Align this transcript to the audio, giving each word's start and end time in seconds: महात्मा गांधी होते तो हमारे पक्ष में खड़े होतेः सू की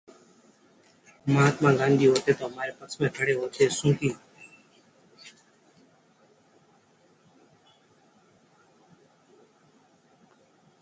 महात्मा 1.27 1.71
गांधी 1.71 2.05
होते 2.05 2.33
तो 2.33 2.47
हमारे 2.47 2.71
पक्ष 2.71 2.97
में 3.01 3.09
खड़े 3.09 3.33
होतेः 3.33 3.69
सू 3.69 3.93
की 3.93 4.09